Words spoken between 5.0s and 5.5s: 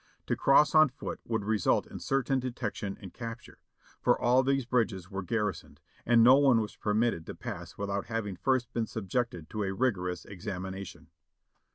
were gar